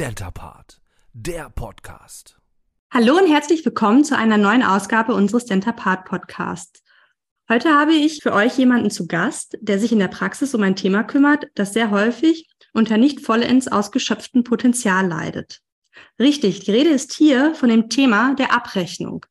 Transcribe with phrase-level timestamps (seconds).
[0.00, 0.80] Dentapart,
[1.12, 2.38] der Podcast.
[2.90, 6.82] Hallo und herzlich willkommen zu einer neuen Ausgabe unseres Dentapart Podcasts.
[7.50, 10.74] Heute habe ich für euch jemanden zu Gast, der sich in der Praxis um ein
[10.74, 15.60] Thema kümmert, das sehr häufig unter nicht vollends ausgeschöpften Potenzial leidet.
[16.18, 19.26] Richtig, die Rede ist hier von dem Thema der Abrechnung.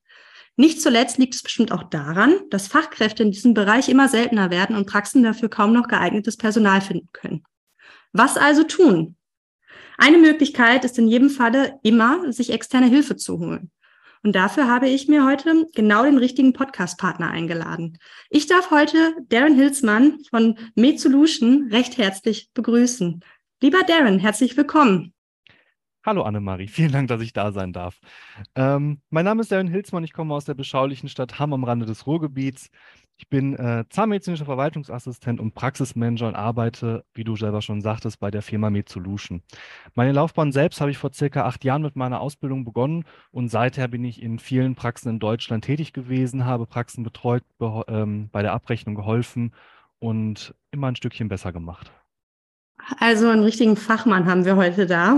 [0.55, 4.75] Nicht zuletzt liegt es bestimmt auch daran, dass Fachkräfte in diesem Bereich immer seltener werden
[4.75, 7.43] und Praxen dafür kaum noch geeignetes Personal finden können.
[8.13, 9.15] Was also tun?
[10.01, 13.69] Eine Möglichkeit ist in jedem Falle immer, sich externe Hilfe zu holen.
[14.23, 17.97] Und dafür habe ich mir heute genau den richtigen Podcast-Partner eingeladen.
[18.29, 23.19] Ich darf heute Darren Hilsmann von MedSolution recht herzlich begrüßen.
[23.61, 25.13] Lieber Darren, herzlich willkommen.
[26.05, 27.99] Hallo Annemarie, vielen Dank, dass ich da sein darf.
[28.55, 31.85] Ähm, mein Name ist Darren Hilsmann, ich komme aus der beschaulichen Stadt Hamm am Rande
[31.85, 32.69] des Ruhrgebiets.
[33.19, 38.31] Ich bin äh, zahnmedizinischer Verwaltungsassistent und Praxismanager und arbeite, wie du selber schon sagtest, bei
[38.31, 39.43] der Firma MedSolution.
[39.93, 43.89] Meine Laufbahn selbst habe ich vor circa acht Jahren mit meiner Ausbildung begonnen und seither
[43.89, 48.41] bin ich in vielen Praxen in Deutschland tätig gewesen, habe Praxen betreut, be ähm, bei
[48.41, 49.53] der Abrechnung geholfen
[49.99, 51.91] und immer ein Stückchen besser gemacht.
[52.99, 55.17] Also einen richtigen Fachmann haben wir heute da.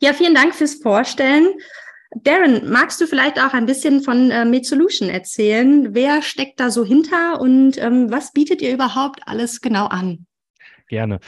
[0.00, 1.46] Ja, vielen Dank fürs Vorstellen.
[2.22, 5.94] Darren, magst du vielleicht auch ein bisschen von äh, MedSolution erzählen?
[5.94, 10.26] Wer steckt da so hinter und ähm, was bietet ihr überhaupt alles genau an?
[10.88, 11.20] Gerne.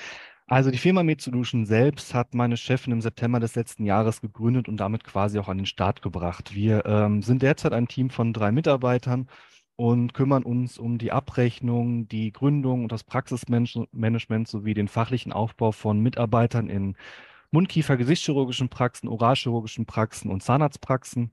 [0.46, 4.78] Also die Firma MedSolution selbst hat meine Chefin im September des letzten Jahres gegründet und
[4.78, 6.54] damit quasi auch an den Start gebracht.
[6.54, 9.28] Wir ähm, sind derzeit ein Team von drei Mitarbeitern
[9.76, 15.70] und kümmern uns um die Abrechnung, die Gründung und das Praxismanagement sowie den fachlichen Aufbau
[15.72, 16.96] von Mitarbeitern in
[17.50, 21.32] Mundkiefer-Gesichtschirurgischen Praxen, Oralchirurgischen Praxen und Zahnarztpraxen.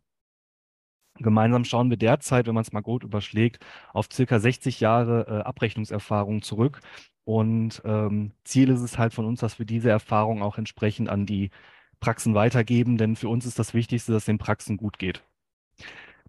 [1.18, 5.44] Gemeinsam schauen wir derzeit, wenn man es mal gut überschlägt, auf circa 60 Jahre äh,
[5.44, 6.82] Abrechnungserfahrung zurück.
[7.24, 11.26] Und ähm, Ziel ist es halt von uns, dass wir diese Erfahrung auch entsprechend an
[11.26, 11.52] die
[12.00, 15.24] Praxen weitergeben, denn für uns ist das Wichtigste, dass den Praxen gut geht.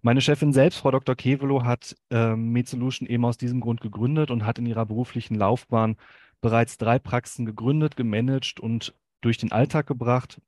[0.01, 1.15] Meine Chefin selbst, Frau Dr.
[1.15, 5.97] Kevelo, hat ähm, MedSolution eben aus diesem Grund gegründet und hat in ihrer beruflichen Laufbahn
[6.39, 8.93] bereits drei Praxen gegründet, gemanagt und
[9.27, 10.41] durch den Alltag gebracht.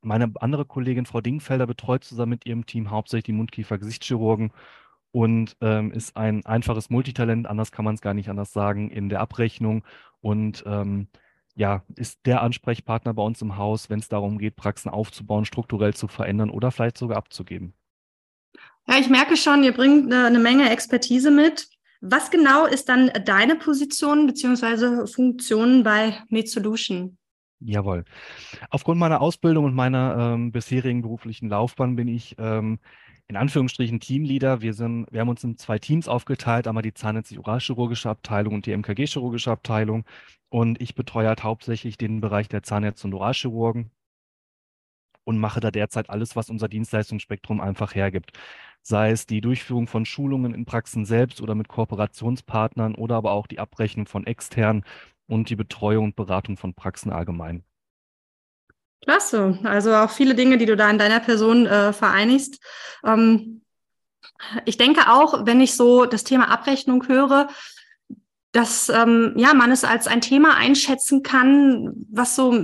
[0.00, 4.52] Meine andere Kollegin, Frau Dingfelder, betreut zusammen mit ihrem Team hauptsächlich die Mundkiefer-Gesichtschirurgen
[5.10, 9.08] und ähm, ist ein einfaches Multitalent, anders kann man es gar nicht anders sagen, in
[9.08, 9.84] der Abrechnung
[10.20, 11.08] und ähm,
[11.56, 15.94] ja, ist der Ansprechpartner bei uns im Haus, wenn es darum geht, Praxen aufzubauen, strukturell
[15.94, 17.74] zu verändern oder vielleicht sogar abzugeben.
[18.86, 21.68] Ja, ich merke schon, ihr bringt eine, eine Menge Expertise mit.
[22.00, 25.06] Was genau ist dann deine Position bzw.
[25.06, 27.18] Funktion bei MedSolution?
[27.60, 28.04] Jawohl.
[28.70, 32.78] Aufgrund meiner Ausbildung und meiner ähm, bisherigen beruflichen Laufbahn bin ich ähm,
[33.26, 34.60] in Anführungsstrichen Teamleader.
[34.60, 38.76] Wir, sind, wir haben uns in zwei Teams aufgeteilt, einmal die Zahnärztlich-Oralchirurgische Abteilung und die
[38.76, 40.04] MKG-Chirurgische Abteilung.
[40.50, 43.90] Und ich betreue halt hauptsächlich den Bereich der Zahnärzte und Oralchirurgen
[45.24, 48.32] und mache da derzeit alles, was unser Dienstleistungsspektrum einfach hergibt.
[48.82, 53.46] Sei es die Durchführung von Schulungen in Praxen selbst oder mit Kooperationspartnern oder aber auch
[53.46, 54.84] die Abrechnung von externen
[55.26, 57.64] und die Betreuung und Beratung von Praxen allgemein.
[59.02, 59.58] Klasse.
[59.64, 62.58] Also auch viele Dinge, die du da in deiner Person äh, vereinigst.
[63.04, 63.62] Ähm,
[64.64, 67.48] ich denke auch, wenn ich so das Thema Abrechnung höre,
[68.52, 72.54] dass ähm, ja man es als ein Thema einschätzen kann, was so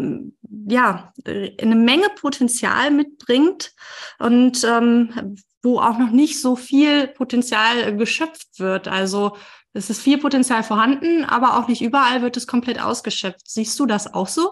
[0.69, 3.73] ja eine Menge Potenzial mitbringt
[4.19, 8.89] und ähm, wo auch noch nicht so viel Potenzial geschöpft wird.
[8.89, 9.37] Also
[9.73, 13.49] es ist viel Potenzial vorhanden, aber auch nicht überall wird es komplett ausgeschöpft.
[13.49, 14.51] Siehst du das auch so?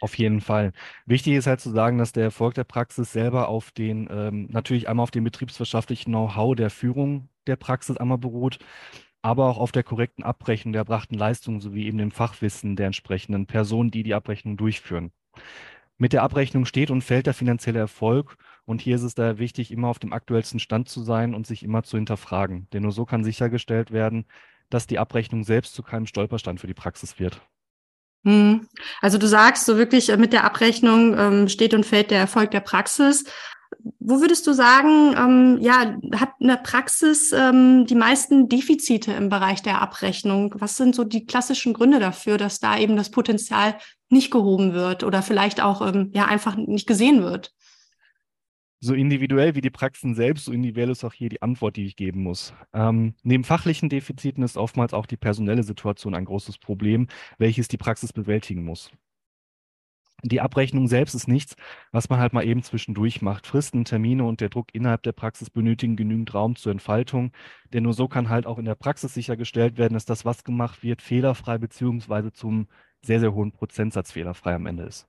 [0.00, 0.72] Auf jeden Fall.
[1.04, 4.88] Wichtig ist halt zu sagen, dass der Erfolg der Praxis selber auf den, ähm, natürlich
[4.88, 8.58] einmal auf dem betriebswirtschaftlichen Know-how der Führung der Praxis einmal beruht,
[9.20, 13.46] aber auch auf der korrekten Abrechnung der erbrachten Leistungen sowie eben dem Fachwissen der entsprechenden
[13.46, 15.12] Personen, die die Abrechnung durchführen.
[15.98, 18.36] Mit der Abrechnung steht und fällt der finanzielle Erfolg.
[18.70, 21.64] Und hier ist es daher wichtig, immer auf dem aktuellsten Stand zu sein und sich
[21.64, 22.68] immer zu hinterfragen.
[22.72, 24.26] Denn nur so kann sichergestellt werden,
[24.68, 27.40] dass die Abrechnung selbst zu keinem Stolperstand für die Praxis wird.
[28.24, 28.68] Hm.
[29.00, 32.52] Also du sagst so wirklich, äh, mit der Abrechnung ähm, steht und fällt der Erfolg
[32.52, 33.24] der Praxis.
[33.98, 39.62] Wo würdest du sagen, ähm, ja, hat eine Praxis ähm, die meisten Defizite im Bereich
[39.62, 40.54] der Abrechnung?
[40.58, 43.74] Was sind so die klassischen Gründe dafür, dass da eben das Potenzial
[44.10, 47.52] nicht gehoben wird oder vielleicht auch ähm, ja einfach nicht gesehen wird?
[48.82, 51.96] So individuell wie die Praxen selbst, so individuell ist auch hier die Antwort, die ich
[51.96, 52.54] geben muss.
[52.72, 57.06] Ähm, neben fachlichen Defiziten ist oftmals auch die personelle Situation ein großes Problem,
[57.36, 58.90] welches die Praxis bewältigen muss.
[60.22, 61.56] Die Abrechnung selbst ist nichts,
[61.92, 63.46] was man halt mal eben zwischendurch macht.
[63.46, 67.32] Fristen, Termine und der Druck innerhalb der Praxis benötigen genügend Raum zur Entfaltung,
[67.72, 70.82] denn nur so kann halt auch in der Praxis sichergestellt werden, dass das, was gemacht
[70.82, 72.66] wird, fehlerfrei beziehungsweise zum
[73.02, 75.06] sehr, sehr hohen Prozentsatz fehlerfrei am Ende ist.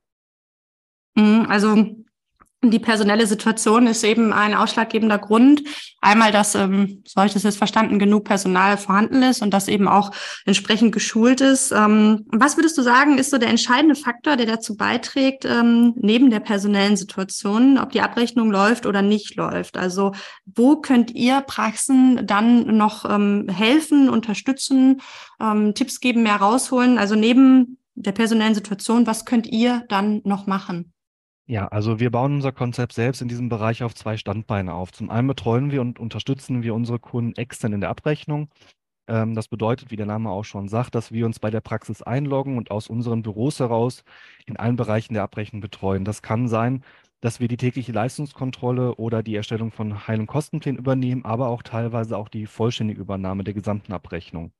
[1.14, 1.76] Mhm, also
[2.64, 5.62] die personelle Situation ist eben ein ausschlaggebender Grund.
[6.00, 10.12] Einmal, dass, ähm, so habe jetzt verstanden, genug Personal vorhanden ist und das eben auch
[10.46, 11.72] entsprechend geschult ist.
[11.72, 16.30] Ähm, was würdest du sagen, ist so der entscheidende Faktor, der dazu beiträgt, ähm, neben
[16.30, 19.76] der personellen Situation, ob die Abrechnung läuft oder nicht läuft?
[19.76, 20.12] Also
[20.44, 25.00] wo könnt ihr Praxen dann noch ähm, helfen, unterstützen,
[25.40, 26.98] ähm, Tipps geben, mehr rausholen?
[26.98, 30.91] Also neben der personellen Situation, was könnt ihr dann noch machen?
[31.52, 34.90] Ja, also wir bauen unser Konzept selbst in diesem Bereich auf zwei Standbeine auf.
[34.90, 38.48] Zum einen betreuen wir und unterstützen wir unsere Kunden extern in der Abrechnung.
[39.06, 42.00] Ähm, das bedeutet, wie der Name auch schon sagt, dass wir uns bei der Praxis
[42.00, 44.02] einloggen und aus unseren Büros heraus
[44.46, 46.06] in allen Bereichen der Abrechnung betreuen.
[46.06, 46.84] Das kann sein,
[47.20, 51.62] dass wir die tägliche Leistungskontrolle oder die Erstellung von Heil- und Kostenplänen übernehmen, aber auch
[51.62, 54.52] teilweise auch die vollständige Übernahme der gesamten Abrechnung.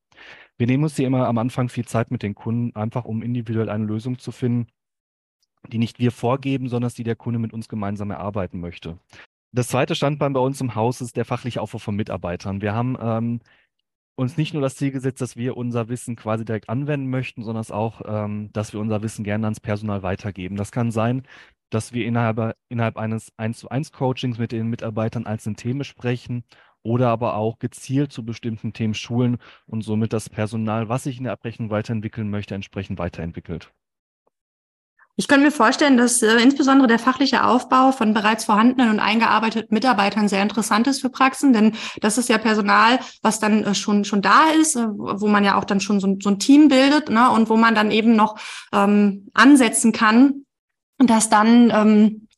[0.58, 3.70] Wir nehmen uns hier immer am Anfang viel Zeit mit den Kunden, einfach um individuell
[3.70, 4.66] eine Lösung zu finden,
[5.68, 8.98] die nicht wir vorgeben, sondern die der Kunde mit uns gemeinsam erarbeiten möchte.
[9.52, 12.62] Das zweite Standbein bei uns im Haus ist der fachliche Aufbau von Mitarbeitern.
[12.62, 13.40] Wir haben ähm,
[14.16, 17.64] uns nicht nur das Ziel gesetzt, dass wir unser Wissen quasi direkt anwenden möchten, sondern
[17.70, 20.56] auch, ähm, dass wir unser Wissen gerne ans Personal weitergeben.
[20.56, 21.22] Das kann sein,
[21.70, 26.44] dass wir innerhalb, innerhalb eines 1 zu 1 Coachings mit den Mitarbeitern einzelne Themen sprechen
[26.82, 31.24] oder aber auch gezielt zu bestimmten Themen schulen und somit das Personal, was sich in
[31.24, 33.72] der Abrechnung weiterentwickeln möchte, entsprechend weiterentwickelt.
[35.16, 39.74] Ich könnte mir vorstellen, dass äh, insbesondere der fachliche Aufbau von bereits vorhandenen und eingearbeiteten
[39.74, 44.04] Mitarbeitern sehr interessant ist für Praxen, denn das ist ja Personal, was dann äh, schon
[44.04, 47.10] schon da ist, äh, wo man ja auch dann schon so, so ein Team bildet
[47.10, 48.36] ne, und wo man dann eben noch
[48.72, 50.46] ähm, ansetzen kann,
[50.98, 52.28] dass dann ähm,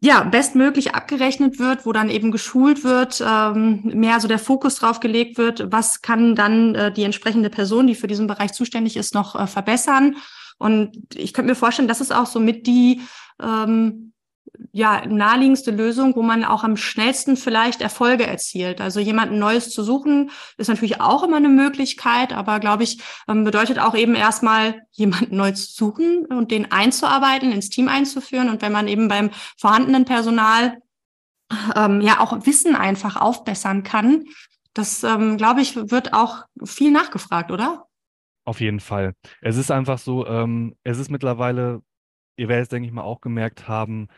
[0.00, 5.00] ja, bestmöglich abgerechnet wird, wo dann eben geschult wird, ähm, mehr so der Fokus drauf
[5.00, 9.14] gelegt wird, was kann dann äh, die entsprechende Person, die für diesen Bereich zuständig ist,
[9.14, 10.16] noch äh, verbessern
[10.58, 13.02] und ich könnte mir vorstellen, das ist auch so mit die
[13.42, 14.12] ähm,
[14.72, 18.80] ja, naheliegendste Lösung, wo man auch am schnellsten vielleicht Erfolge erzielt.
[18.80, 23.44] Also jemanden Neues zu suchen, ist natürlich auch immer eine Möglichkeit, aber glaube ich, ähm,
[23.44, 28.48] bedeutet auch eben erstmal jemanden neu zu suchen und den einzuarbeiten, ins Team einzuführen.
[28.48, 30.78] Und wenn man eben beim vorhandenen Personal
[31.74, 34.24] ähm, ja auch Wissen einfach aufbessern kann,
[34.72, 37.83] das, ähm, glaube ich, wird auch viel nachgefragt, oder?
[38.44, 39.14] Auf jeden Fall.
[39.40, 41.82] Es ist einfach so, ähm, es ist mittlerweile,
[42.36, 44.08] ihr werdet es, denke ich mal, auch gemerkt haben,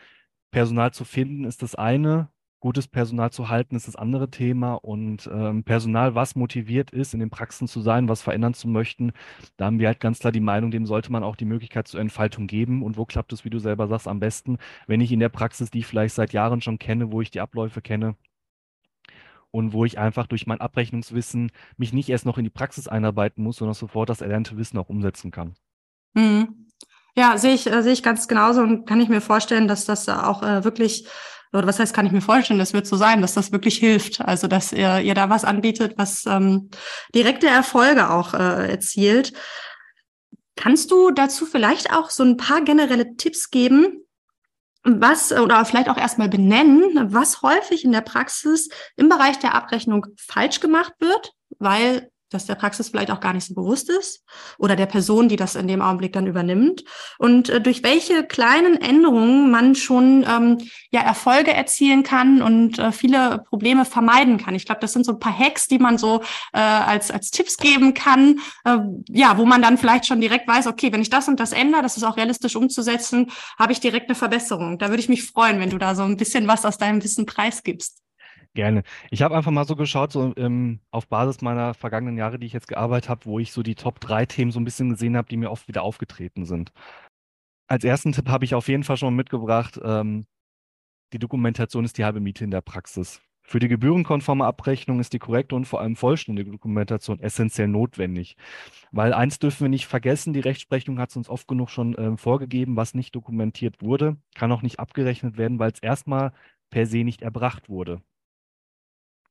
[0.51, 2.29] Personal zu finden ist das eine,
[2.59, 7.19] gutes Personal zu halten ist das andere Thema und ähm, Personal, was motiviert ist, in
[7.19, 9.11] den Praxen zu sein, was verändern zu möchten,
[9.57, 11.99] da haben wir halt ganz klar die Meinung, dem sollte man auch die Möglichkeit zur
[11.99, 12.83] Entfaltung geben.
[12.83, 14.57] Und wo klappt es, wie du selber sagst, am besten,
[14.87, 17.41] wenn ich in der Praxis, die ich vielleicht seit Jahren schon kenne, wo ich die
[17.41, 18.15] Abläufe kenne,
[19.51, 23.43] und wo ich einfach durch mein Abrechnungswissen mich nicht erst noch in die Praxis einarbeiten
[23.43, 25.55] muss, sondern sofort das erlernte Wissen auch umsetzen kann.
[26.13, 26.67] Mhm.
[27.15, 30.07] Ja, sehe ich, äh, sehe ich ganz genauso und kann ich mir vorstellen, dass das
[30.07, 31.07] auch äh, wirklich,
[31.51, 34.21] oder was heißt, kann ich mir vorstellen, das wird so sein, dass das wirklich hilft.
[34.21, 36.69] Also, dass ihr, ihr da was anbietet, was ähm,
[37.15, 39.33] direkte Erfolge auch äh, erzielt.
[40.55, 44.03] Kannst du dazu vielleicht auch so ein paar generelle Tipps geben,
[44.87, 50.07] was oder vielleicht auch erstmal benennen, was häufig in der Praxis im Bereich der Abrechnung
[50.17, 54.23] falsch gemacht wird, weil das der Praxis vielleicht auch gar nicht so bewusst ist
[54.57, 56.83] oder der Person, die das in dem Augenblick dann übernimmt
[57.17, 60.57] und äh, durch welche kleinen Änderungen man schon ähm,
[60.91, 64.55] ja Erfolge erzielen kann und äh, viele Probleme vermeiden kann.
[64.55, 66.21] Ich glaube, das sind so ein paar Hacks, die man so
[66.53, 68.77] äh, als als Tipps geben kann, äh,
[69.09, 71.81] ja, wo man dann vielleicht schon direkt weiß, okay, wenn ich das und das ändere,
[71.81, 74.77] das ist auch realistisch umzusetzen, habe ich direkt eine Verbesserung.
[74.77, 77.25] Da würde ich mich freuen, wenn du da so ein bisschen was aus deinem Wissen
[77.25, 78.06] preisgibst.
[78.57, 78.81] Gerne.
[79.11, 82.53] Ich habe einfach mal so geschaut, so ähm, auf Basis meiner vergangenen Jahre, die ich
[82.53, 85.27] jetzt gearbeitet habe, wo ich so die Top 3 Themen so ein bisschen gesehen habe,
[85.29, 86.71] die mir oft wieder aufgetreten sind.
[87.67, 90.25] Als ersten Tipp habe ich auf jeden Fall schon mitgebracht, ähm,
[91.13, 93.21] die Dokumentation ist die halbe Miete in der Praxis.
[93.43, 98.37] Für die gebührenkonforme Abrechnung ist die korrekte und vor allem vollständige Dokumentation essentiell notwendig.
[98.91, 102.17] Weil eins dürfen wir nicht vergessen, die Rechtsprechung hat es uns oft genug schon ähm,
[102.17, 106.33] vorgegeben, was nicht dokumentiert wurde, kann auch nicht abgerechnet werden, weil es erstmal
[106.71, 108.01] per se nicht erbracht wurde.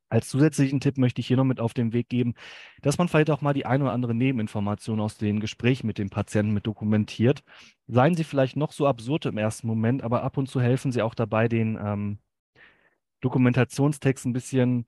[0.09, 2.35] Als zusätzlichen Tipp möchte ich hier noch mit auf den Weg geben,
[2.81, 6.11] dass man vielleicht auch mal die eine oder andere Nebeninformation aus den Gesprächen mit dem
[6.11, 7.43] Patienten mit dokumentiert.
[7.89, 11.03] Seien sie vielleicht noch so absurd im ersten Moment, aber ab und zu helfen sie
[11.03, 12.19] auch dabei, den ähm,
[13.21, 14.87] Dokumentationstext ein bisschen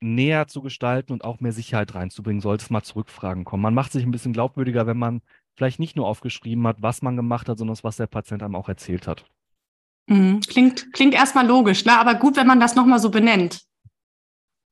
[0.00, 3.62] näher zu gestalten und auch mehr Sicherheit reinzubringen, sollte es mal Zurückfragen kommen.
[3.62, 5.22] Man macht sich ein bisschen glaubwürdiger, wenn man
[5.54, 8.68] vielleicht nicht nur aufgeschrieben hat, was man gemacht hat, sondern was der Patient einem auch
[8.68, 9.24] erzählt hat.
[10.06, 10.40] Mhm.
[10.40, 11.98] Klingt, klingt erstmal logisch, ne?
[11.98, 13.65] aber gut, wenn man das nochmal so benennt.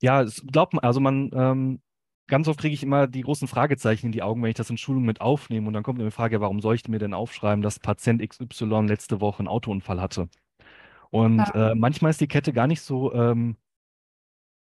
[0.01, 1.81] Ja, es glaubt man, also man, ähm,
[2.27, 4.77] ganz oft kriege ich immer die großen Fragezeichen in die Augen, wenn ich das in
[4.77, 5.67] Schulungen mit aufnehme.
[5.67, 8.85] Und dann kommt mir die Frage, warum soll ich mir denn aufschreiben, dass Patient XY
[8.87, 10.29] letzte Woche einen Autounfall hatte?
[11.11, 11.71] Und ja.
[11.71, 13.57] äh, manchmal ist die Kette gar nicht so ähm,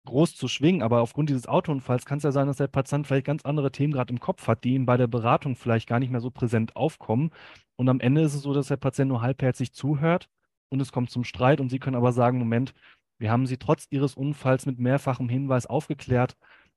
[0.07, 3.26] groß zu schwingen, aber aufgrund dieses Autounfalls kann es ja sein, dass der Patient vielleicht
[3.26, 6.11] ganz andere Themen gerade im Kopf hat, die ihm bei der Beratung vielleicht gar nicht
[6.11, 7.31] mehr so präsent aufkommen.
[7.76, 10.28] Und am Ende ist es so, dass der Patient nur halbherzig zuhört
[10.69, 12.75] und es kommt zum Streit und Sie können aber sagen, Moment,
[13.18, 16.37] wir haben Sie trotz Ihres Unfalls mit mehrfachem Hinweis aufgeklärt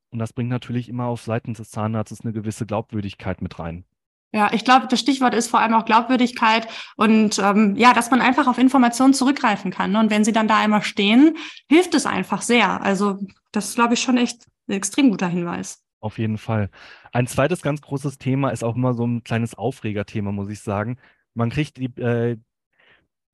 [0.10, 3.86] und das bringt natürlich immer auf Seiten des Zahnarztes eine gewisse Glaubwürdigkeit mit rein.
[4.34, 6.68] Ja, ich glaube, das Stichwort ist vor allem auch Glaubwürdigkeit
[6.98, 9.92] und ähm, ja, dass man einfach auf Informationen zurückgreifen kann.
[9.92, 10.00] Ne?
[10.00, 11.38] Und wenn sie dann da einmal stehen,
[11.70, 12.82] hilft es einfach sehr.
[12.82, 13.20] Also
[13.52, 15.82] das ist, glaube ich, schon echt ein extrem guter Hinweis.
[16.02, 16.70] Auf jeden Fall.
[17.14, 20.98] Ein zweites ganz großes Thema ist auch immer so ein kleines Aufregerthema, muss ich sagen.
[21.34, 22.38] Man kriegt die, äh,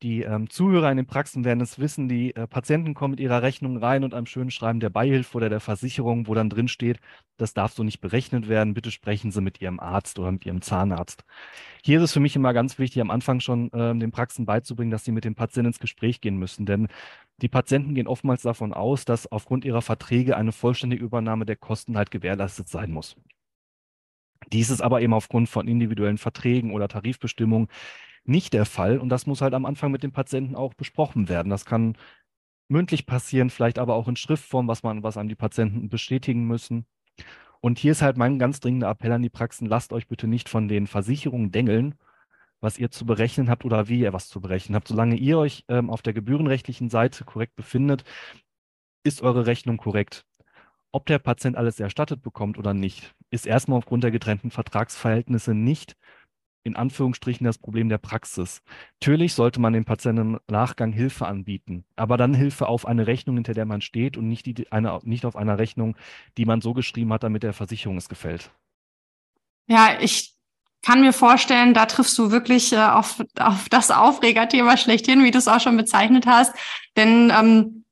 [0.04, 3.42] die ähm, Zuhörer in den Praxen werden es wissen, die äh, Patienten kommen mit ihrer
[3.42, 7.00] Rechnung rein und einem schönen Schreiben der Beihilfe oder der Versicherung, wo dann drin steht,
[7.38, 10.62] das darf so nicht berechnet werden, bitte sprechen Sie mit Ihrem Arzt oder mit Ihrem
[10.62, 11.24] Zahnarzt.
[11.84, 14.92] Hier ist es für mich immer ganz wichtig, am Anfang schon äh, den Praxen beizubringen,
[14.92, 16.90] dass sie mit dem Patienten ins Gespräch gehen müssen, denn
[17.42, 21.98] die Patienten gehen oftmals davon aus, dass aufgrund ihrer Verträge eine vollständige Übernahme der Kosten
[21.98, 23.16] halt gewährleistet sein muss.
[24.52, 27.70] Dies ist aber eben aufgrund von individuellen Verträgen oder Tarifbestimmungen
[28.26, 29.00] nicht der Fall.
[29.00, 31.50] Und das muss halt am Anfang mit dem Patienten auch besprochen werden.
[31.50, 31.98] Das kann
[32.70, 36.86] mündlich passieren, vielleicht aber auch in Schriftform, was man, was einem die Patienten bestätigen müssen.
[37.62, 40.50] Und hier ist halt mein ganz dringender Appell an die Praxen, lasst euch bitte nicht
[40.50, 41.96] von den Versicherungen dengeln,
[42.60, 44.88] was ihr zu berechnen habt oder wie ihr was zu berechnen habt.
[44.88, 48.04] Solange ihr euch ähm, auf der gebührenrechtlichen Seite korrekt befindet,
[49.04, 50.26] ist eure Rechnung korrekt.
[50.92, 55.96] Ob der Patient alles erstattet bekommt oder nicht, ist erstmal aufgrund der getrennten Vertragsverhältnisse nicht
[56.64, 58.62] in Anführungsstrichen das Problem der Praxis.
[59.02, 63.36] Natürlich sollte man dem Patienten im Nachgang Hilfe anbieten, aber dann Hilfe auf eine Rechnung,
[63.36, 65.96] hinter der man steht und nicht, die, eine, nicht auf einer Rechnung,
[66.38, 68.52] die man so geschrieben hat, damit der Versicherung es gefällt.
[69.68, 70.34] Ja, ich
[70.82, 75.38] kann mir vorstellen, da triffst du wirklich äh, auf, auf das Aufregerthema schlechthin, wie du
[75.38, 76.54] es auch schon bezeichnet hast.
[76.98, 77.83] Denn ähm,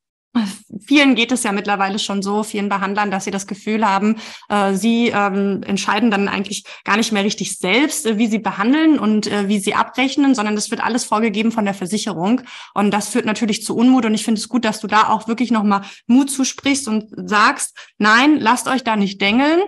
[0.87, 4.15] Vielen geht es ja mittlerweile schon so, vielen Behandlern, dass sie das Gefühl haben,
[4.47, 8.97] äh, sie ähm, entscheiden dann eigentlich gar nicht mehr richtig selbst, äh, wie sie behandeln
[8.97, 12.41] und äh, wie sie abrechnen, sondern das wird alles vorgegeben von der Versicherung.
[12.73, 14.05] Und das führt natürlich zu Unmut.
[14.05, 17.77] Und ich finde es gut, dass du da auch wirklich nochmal Mut zusprichst und sagst,
[17.97, 19.59] nein, lasst euch da nicht dengeln.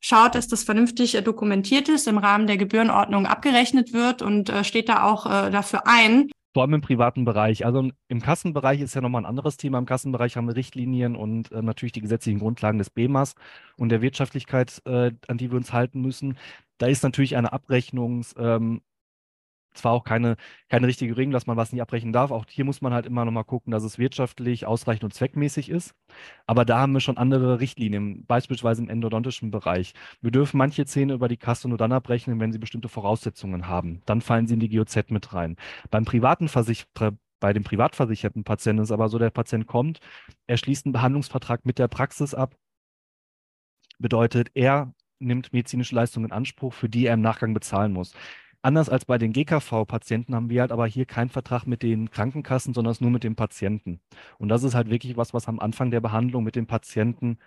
[0.00, 4.64] Schaut, dass das vernünftig äh, dokumentiert ist, im Rahmen der Gebührenordnung abgerechnet wird und äh,
[4.64, 7.66] steht da auch äh, dafür ein, vor allem im privaten Bereich.
[7.66, 9.76] Also im Kassenbereich ist ja nochmal ein anderes Thema.
[9.76, 13.34] Im Kassenbereich haben wir Richtlinien und äh, natürlich die gesetzlichen Grundlagen des BEMAS
[13.76, 16.38] und der Wirtschaftlichkeit, äh, an die wir uns halten müssen.
[16.78, 18.80] Da ist natürlich eine Abrechnungs- ähm,
[19.76, 20.36] zwar auch keine,
[20.68, 22.30] keine richtige Regelung, dass man was nicht abbrechen darf.
[22.30, 25.94] Auch hier muss man halt immer nochmal gucken, dass es wirtschaftlich ausreichend und zweckmäßig ist.
[26.46, 29.94] Aber da haben wir schon andere Richtlinien, beispielsweise im endodontischen Bereich.
[30.20, 34.02] Wir dürfen manche Zähne über die Kasse nur dann abrechnen, wenn sie bestimmte Voraussetzungen haben.
[34.06, 35.56] Dann fallen sie in die GOZ mit rein.
[35.90, 36.86] Beim privaten Versich
[37.40, 40.00] bei dem privatversicherten Patienten ist aber so, der Patient kommt,
[40.46, 42.56] er schließt einen Behandlungsvertrag mit der Praxis ab.
[43.98, 48.14] Bedeutet, er nimmt medizinische Leistungen in Anspruch, für die er im Nachgang bezahlen muss.
[48.66, 52.74] Anders als bei den GKV-Patienten haben wir halt aber hier keinen Vertrag mit den Krankenkassen,
[52.74, 54.00] sondern nur mit dem Patienten.
[54.38, 57.38] Und das ist halt wirklich was, was am Anfang der Behandlung mit dem Patienten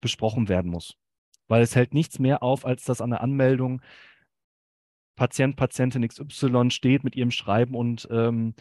[0.00, 0.96] besprochen werden muss.
[1.46, 3.80] Weil es hält nichts mehr auf, als dass an der Anmeldung
[5.14, 8.54] Patient, Patientin XY steht mit ihrem Schreiben und ähm,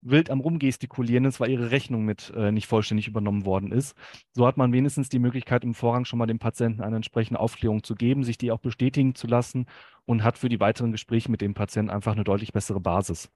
[0.00, 3.96] wild am Rumgestikulieren ist, weil ihre Rechnung mit äh, nicht vollständig übernommen worden ist.
[4.32, 7.82] So hat man wenigstens die Möglichkeit, im Vorrang schon mal dem Patienten eine entsprechende Aufklärung
[7.82, 9.66] zu geben, sich die auch bestätigen zu lassen
[10.06, 13.30] und hat für die weiteren Gespräche mit dem Patienten einfach eine deutlich bessere Basis.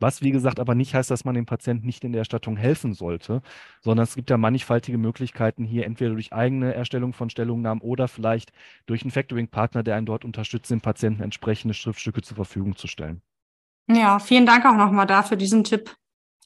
[0.00, 2.92] Was, wie gesagt, aber nicht heißt, dass man dem Patienten nicht in der Erstattung helfen
[2.92, 3.42] sollte,
[3.80, 8.52] sondern es gibt ja mannigfaltige Möglichkeiten hier, entweder durch eigene Erstellung von Stellungnahmen oder vielleicht
[8.86, 13.22] durch einen Factoring-Partner, der einen dort unterstützt, dem Patienten entsprechende Schriftstücke zur Verfügung zu stellen.
[13.88, 15.94] Ja, vielen Dank auch nochmal dafür diesen Tipp.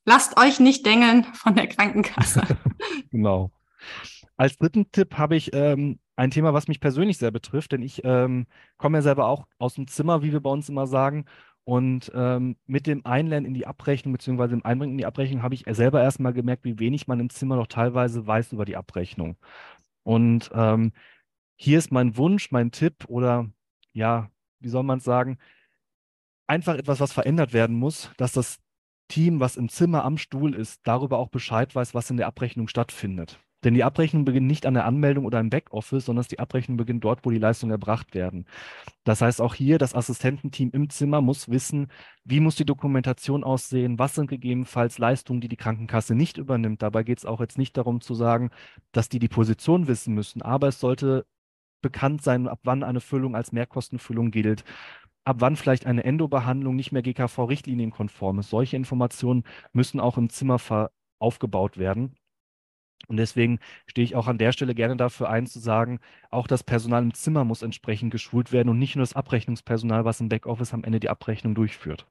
[0.05, 2.43] Lasst euch nicht dengeln von der Krankenkasse.
[3.11, 3.51] genau.
[4.37, 8.03] Als dritten Tipp habe ich ähm, ein Thema, was mich persönlich sehr betrifft, denn ich
[8.05, 11.27] ähm, komme ja selber auch aus dem Zimmer, wie wir bei uns immer sagen.
[11.65, 15.55] Und ähm, mit dem Einlernen in die Abrechnung, beziehungsweise dem Einbringen in die Abrechnung, habe
[15.57, 19.37] ich selber erstmal gemerkt, wie wenig man im Zimmer noch teilweise weiß über die Abrechnung.
[20.05, 20.93] Und ähm,
[21.57, 23.51] hier ist mein Wunsch, mein Tipp oder
[23.93, 25.39] ja, wie soll man es sagen,
[26.47, 28.59] einfach etwas, was verändert werden muss, dass das
[29.09, 32.69] Team, was im Zimmer am Stuhl ist, darüber auch Bescheid weiß, was in der Abrechnung
[32.69, 33.39] stattfindet.
[33.65, 37.03] Denn die Abrechnung beginnt nicht an der Anmeldung oder im Backoffice, sondern die Abrechnung beginnt
[37.03, 38.47] dort, wo die Leistungen erbracht werden.
[39.05, 41.89] Das heißt, auch hier das Assistententeam im Zimmer muss wissen,
[42.25, 46.83] wie muss die Dokumentation aussehen, was sind gegebenenfalls Leistungen, die die Krankenkasse nicht übernimmt.
[46.83, 48.51] Dabei geht es auch jetzt nicht darum zu sagen,
[48.93, 51.27] dass die die Position wissen müssen, aber es sollte
[51.83, 54.65] bekannt sein, ab wann eine Füllung als Mehrkostenfüllung gilt,
[55.27, 58.51] ab wann vielleicht eine Endobehandlung nicht mehr GKV-Richtlinienkonform ist.
[58.51, 60.61] Solche Informationen müssen auch im Zimmer
[61.19, 62.15] aufgebaut werden.
[63.09, 66.65] Und deswegen stehe ich auch an der Stelle gerne dafür ein, zu sagen, auch das
[66.65, 70.73] Personal im Zimmer muss entsprechend geschult werden und nicht nur das Abrechnungspersonal, was im Backoffice
[70.73, 72.07] am Ende die Abrechnung durchführt.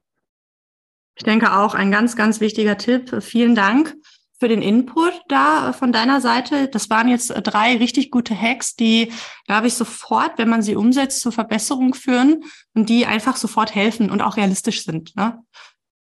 [1.18, 3.24] Ich denke auch ein ganz, ganz wichtiger Tipp.
[3.24, 3.96] Vielen Dank
[4.40, 6.68] für den Input da von deiner Seite.
[6.68, 9.12] Das waren jetzt drei richtig gute Hacks, die,
[9.48, 14.10] glaube ich, sofort, wenn man sie umsetzt, zur Verbesserung führen und die einfach sofort helfen
[14.10, 15.16] und auch realistisch sind.
[15.16, 15.40] Ne?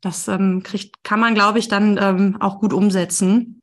[0.00, 3.61] Das ähm, kriegt, kann man, glaube ich, dann ähm, auch gut umsetzen.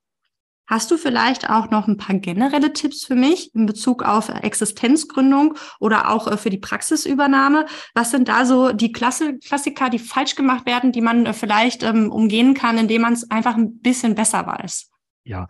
[0.70, 5.56] Hast du vielleicht auch noch ein paar generelle Tipps für mich in Bezug auf Existenzgründung
[5.80, 7.66] oder auch äh, für die Praxisübernahme?
[7.92, 11.82] Was sind da so die Klasse, Klassiker, die falsch gemacht werden, die man äh, vielleicht
[11.82, 14.92] ähm, umgehen kann, indem man es einfach ein bisschen besser weiß?
[15.24, 15.48] Ja,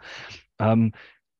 [0.58, 0.92] ähm,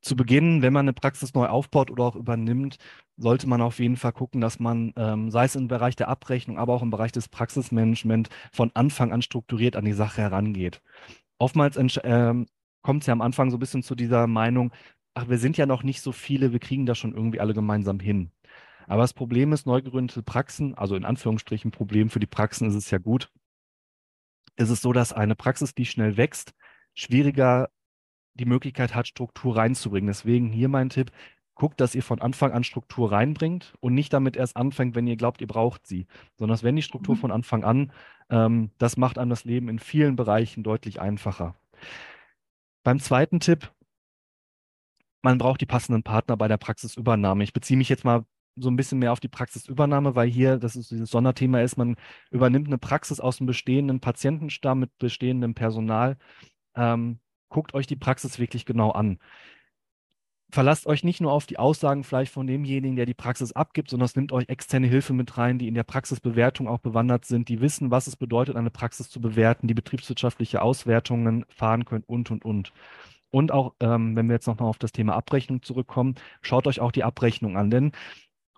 [0.02, 2.76] zu Beginn, wenn man eine Praxis neu aufbaut oder auch übernimmt,
[3.16, 6.58] sollte man auf jeden Fall gucken, dass man, ähm, sei es im Bereich der Abrechnung,
[6.58, 10.82] aber auch im Bereich des Praxismanagement, von Anfang an strukturiert an die Sache herangeht.
[11.38, 12.46] Oftmals ähm,
[12.82, 14.72] kommt es ja am Anfang so ein bisschen zu dieser Meinung,
[15.14, 18.00] ach, wir sind ja noch nicht so viele, wir kriegen das schon irgendwie alle gemeinsam
[18.00, 18.30] hin.
[18.86, 22.74] Aber das Problem ist, neu gegründete Praxen, also in Anführungsstrichen Problem für die Praxen ist
[22.74, 23.30] es ja gut,
[24.56, 26.54] ist es so, dass eine Praxis, die schnell wächst,
[26.94, 27.70] schwieriger
[28.34, 30.08] die Möglichkeit hat, Struktur reinzubringen.
[30.08, 31.12] Deswegen hier mein Tipp,
[31.54, 35.16] guckt, dass ihr von Anfang an Struktur reinbringt und nicht damit erst anfängt, wenn ihr
[35.16, 36.06] glaubt, ihr braucht sie,
[36.36, 37.20] sondern wenn die Struktur mhm.
[37.20, 37.92] von Anfang an,
[38.30, 41.54] ähm, das macht einem das Leben in vielen Bereichen deutlich einfacher.
[42.82, 43.72] Beim zweiten Tipp,
[45.22, 47.44] man braucht die passenden Partner bei der Praxisübernahme.
[47.44, 48.24] Ich beziehe mich jetzt mal
[48.56, 51.96] so ein bisschen mehr auf die Praxisübernahme, weil hier, das ist dieses Sonderthema ist, man
[52.30, 56.16] übernimmt eine Praxis aus dem bestehenden Patientenstamm mit bestehendem Personal.
[56.74, 59.18] Ähm, guckt euch die Praxis wirklich genau an
[60.50, 64.06] verlasst euch nicht nur auf die Aussagen vielleicht von demjenigen, der die Praxis abgibt, sondern
[64.06, 67.60] es nimmt euch externe Hilfe mit rein, die in der Praxisbewertung auch bewandert sind, die
[67.60, 72.44] wissen, was es bedeutet, eine Praxis zu bewerten, die betriebswirtschaftliche Auswertungen fahren können und, und,
[72.44, 72.72] und.
[73.30, 76.92] Und auch, ähm, wenn wir jetzt nochmal auf das Thema Abrechnung zurückkommen, schaut euch auch
[76.92, 77.92] die Abrechnung an, denn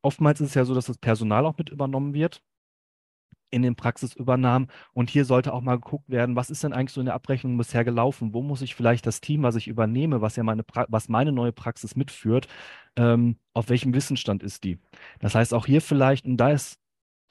[0.02, 2.42] oftmals ist es ja so, dass das Personal auch mit übernommen wird
[3.52, 4.68] in den Praxisübernahmen.
[4.92, 7.56] Und hier sollte auch mal geguckt werden, was ist denn eigentlich so in der Abrechnung
[7.56, 8.34] bisher gelaufen?
[8.34, 11.32] Wo muss ich vielleicht das Team, was ich übernehme, was ja meine, pra was meine
[11.32, 12.48] neue Praxis mitführt,
[12.96, 14.78] ähm, auf welchem Wissensstand ist die?
[15.20, 16.80] Das heißt auch hier vielleicht, und da ist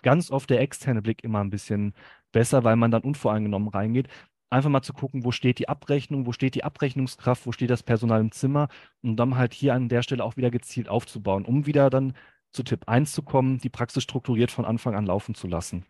[0.03, 1.93] ganz oft der externe Blick immer ein bisschen
[2.31, 4.07] besser, weil man dann unvoreingenommen reingeht,
[4.49, 7.83] einfach mal zu gucken, wo steht die Abrechnung, wo steht die Abrechnungskraft, wo steht das
[7.83, 8.67] Personal im Zimmer
[9.01, 12.13] und dann halt hier an der Stelle auch wieder gezielt aufzubauen, um wieder dann
[12.51, 15.85] zu Tipp 1 zu kommen, die Praxis strukturiert von Anfang an laufen zu lassen.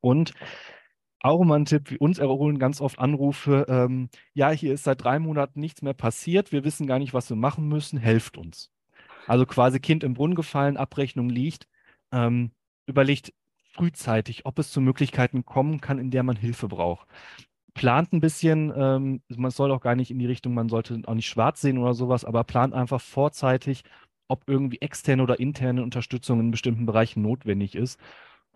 [0.00, 0.32] Und
[1.20, 5.02] auch immer ein Tipp, wie uns erholen ganz oft Anrufe, ähm, ja, hier ist seit
[5.02, 8.70] drei Monaten nichts mehr passiert, wir wissen gar nicht, was wir machen müssen, helft uns.
[9.26, 11.66] Also quasi Kind im Brunnen gefallen, Abrechnung liegt,
[12.12, 12.52] ähm,
[12.86, 13.32] überlegt
[13.72, 17.08] frühzeitig, ob es zu Möglichkeiten kommen kann, in der man Hilfe braucht.
[17.74, 21.14] Plant ein bisschen, ähm, man soll auch gar nicht in die Richtung, man sollte auch
[21.14, 23.82] nicht schwarz sehen oder sowas, aber plant einfach vorzeitig,
[24.28, 28.00] ob irgendwie externe oder interne Unterstützung in bestimmten Bereichen notwendig ist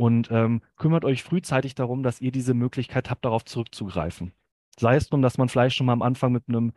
[0.01, 4.33] und ähm, kümmert euch frühzeitig darum, dass ihr diese Möglichkeit habt, darauf zurückzugreifen.
[4.79, 6.73] Sei es nun, dass man vielleicht schon mal am Anfang mit einem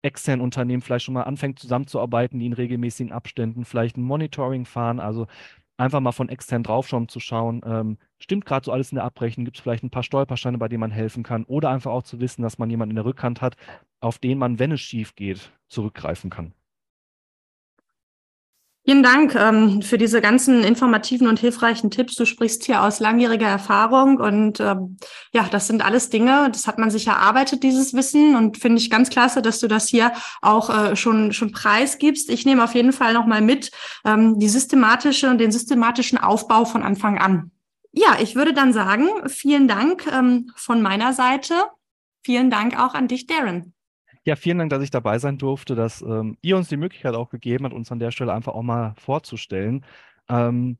[0.00, 4.98] externen Unternehmen vielleicht schon mal anfängt zusammenzuarbeiten, die in regelmäßigen Abständen vielleicht ein Monitoring fahren,
[4.98, 5.26] also
[5.76, 9.44] einfach mal von extern draufschauen, zu schauen, ähm, stimmt gerade so alles in der Abrechnung,
[9.44, 12.18] gibt es vielleicht ein paar Stolpersteine, bei denen man helfen kann oder einfach auch zu
[12.18, 13.58] wissen, dass man jemanden in der Rückhand hat,
[14.00, 16.54] auf den man, wenn es schief geht, zurückgreifen kann.
[18.86, 22.16] Vielen Dank ähm, für diese ganzen informativen und hilfreichen Tipps.
[22.16, 24.98] Du sprichst hier aus langjähriger Erfahrung und ähm,
[25.32, 28.90] ja, das sind alles Dinge, das hat man sich erarbeitet, dieses Wissen und finde ich
[28.90, 32.28] ganz klasse, dass du das hier auch äh, schon schon preisgibst.
[32.28, 33.70] Ich nehme auf jeden Fall nochmal mit
[34.04, 37.52] ähm, die systematische und den systematischen Aufbau von Anfang an.
[37.92, 41.54] Ja, ich würde dann sagen, vielen Dank ähm, von meiner Seite.
[42.22, 43.72] Vielen Dank auch an dich, Darren.
[44.26, 47.28] Ja, vielen Dank, dass ich dabei sein durfte, dass ähm, ihr uns die Möglichkeit auch
[47.28, 49.84] gegeben habt, uns an der Stelle einfach auch mal vorzustellen.
[50.28, 50.78] Ähm,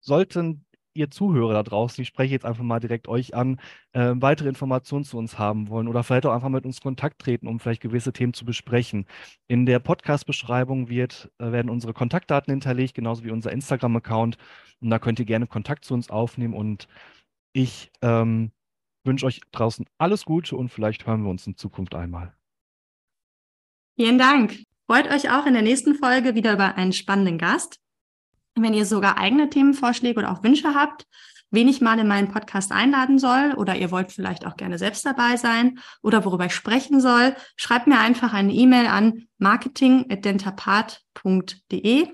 [0.00, 0.64] sollten
[0.94, 3.60] ihr Zuhörer da draußen, ich spreche jetzt einfach mal direkt euch an,
[3.92, 7.48] äh, weitere Informationen zu uns haben wollen oder vielleicht auch einfach mit uns Kontakt treten,
[7.48, 9.06] um vielleicht gewisse Themen zu besprechen.
[9.48, 14.38] In der Podcast-Beschreibung wird, äh, werden unsere Kontaktdaten hinterlegt, genauso wie unser Instagram-Account.
[14.80, 16.54] Und da könnt ihr gerne Kontakt zu uns aufnehmen.
[16.54, 16.88] Und
[17.52, 18.52] ich ähm,
[19.04, 22.34] wünsche euch draußen alles Gute und vielleicht hören wir uns in Zukunft einmal.
[23.96, 24.58] Vielen Dank.
[24.86, 27.78] Freut euch auch in der nächsten Folge wieder über einen spannenden Gast.
[28.54, 31.06] Wenn ihr sogar eigene Themenvorschläge oder auch Wünsche habt,
[31.50, 35.06] wen ich mal in meinen Podcast einladen soll oder ihr wollt vielleicht auch gerne selbst
[35.06, 42.08] dabei sein oder worüber ich sprechen soll, schreibt mir einfach eine E-Mail an marketing.dentapat.de.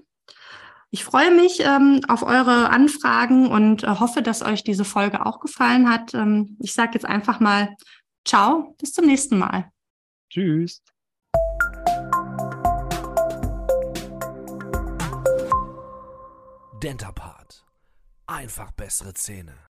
[0.93, 5.41] Ich freue mich ähm, auf eure Anfragen und äh, hoffe, dass euch diese Folge auch
[5.41, 6.15] gefallen hat.
[6.15, 7.77] Ähm, ich sage jetzt einfach mal
[8.25, 9.71] Ciao, bis zum nächsten Mal.
[10.29, 10.83] Tschüss.
[16.81, 17.67] Dentapart.
[18.27, 19.70] Einfach bessere Zähne.